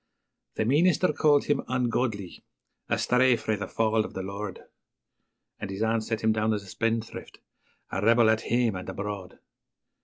The 0.55 0.65
meenister 0.65 1.13
called 1.13 1.43
him 1.45 1.61
'ungodly 1.67 2.43
a 2.89 2.97
stray 2.97 3.35
frae 3.35 3.55
the 3.55 3.67
fauld 3.67 4.03
o' 4.03 4.07
the 4.07 4.23
Lord', 4.23 4.61
And 5.59 5.69
his 5.69 5.83
aunt 5.83 6.03
set 6.03 6.21
him 6.21 6.31
down 6.31 6.53
as 6.55 6.63
a 6.63 6.67
spendthrift, 6.69 7.37
'a 7.91 8.01
rebel 8.03 8.31
at 8.31 8.41
hame 8.41 8.75
and 8.75 8.89
abroad'. 8.89 9.37